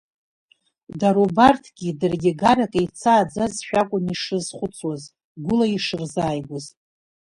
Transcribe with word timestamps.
Дара 0.99 1.19
убарҭгьы 1.25 1.89
даргьы 1.99 2.31
гарак 2.39 2.73
еицааӡазшәа 2.79 3.79
акәын 3.81 4.05
ишрызхәыцуаз, 4.13 5.03
гәла 5.45 5.65
ишырзааигәаз. 5.75 6.65